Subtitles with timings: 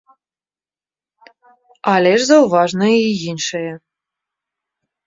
[1.93, 3.71] Але ж заўважна і іншае.